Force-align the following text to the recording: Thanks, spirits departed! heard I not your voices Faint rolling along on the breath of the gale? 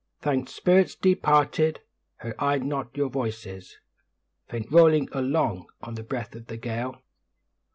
Thanks, 0.19 0.53
spirits 0.55 0.95
departed! 0.95 1.81
heard 2.15 2.33
I 2.39 2.57
not 2.57 2.97
your 2.97 3.07
voices 3.09 3.77
Faint 4.49 4.71
rolling 4.71 5.07
along 5.11 5.67
on 5.83 5.93
the 5.93 6.01
breath 6.01 6.33
of 6.33 6.47
the 6.47 6.57
gale? 6.57 7.03